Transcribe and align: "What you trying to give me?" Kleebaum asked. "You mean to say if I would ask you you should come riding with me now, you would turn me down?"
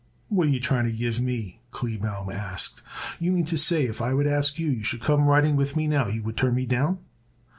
"What 0.29 0.49
you 0.49 0.59
trying 0.59 0.85
to 0.85 0.91
give 0.91 1.21
me?" 1.21 1.61
Kleebaum 1.69 2.31
asked. 2.31 2.81
"You 3.19 3.31
mean 3.33 3.45
to 3.45 3.55
say 3.55 3.85
if 3.85 4.01
I 4.01 4.15
would 4.15 4.25
ask 4.25 4.57
you 4.57 4.71
you 4.71 4.83
should 4.83 4.99
come 5.01 5.27
riding 5.27 5.55
with 5.55 5.75
me 5.75 5.87
now, 5.87 6.07
you 6.07 6.23
would 6.23 6.37
turn 6.37 6.55
me 6.55 6.65
down?" 6.65 6.97